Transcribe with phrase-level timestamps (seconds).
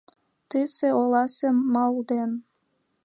[0.49, 2.31] Тысе, оласе мал ден